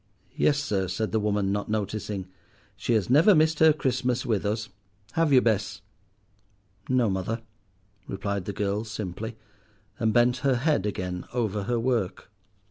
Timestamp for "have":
5.11-5.31